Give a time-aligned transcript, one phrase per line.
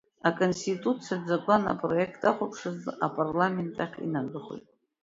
[0.29, 4.67] Аконституциатә закәан апроект ахәаԥшразы Апарламент ахь инагахоит.